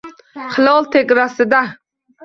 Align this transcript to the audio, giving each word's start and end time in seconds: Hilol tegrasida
Hilol 0.55 0.89
tegrasida 0.97 1.63